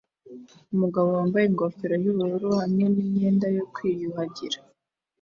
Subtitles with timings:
[0.73, 4.59] Umugabo wambaye ingofero yubururu hamwe n imyenda yo kwiyuhagira